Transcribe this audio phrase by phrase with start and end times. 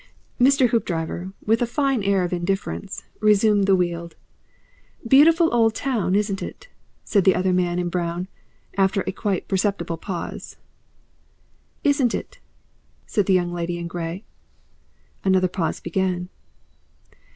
[0.39, 0.69] Mr.
[0.69, 4.15] Hoopdriver, with a fine air of indifference, resumed the Weald.
[5.07, 6.69] "Beautiful old town, isn't it?"
[7.03, 8.27] said the other man in brown,
[8.79, 10.57] after a quite perceptible pause.
[11.83, 12.39] "Isn't it?"
[13.05, 14.23] said the Young Lady in Grey.
[15.23, 16.29] Another pause began.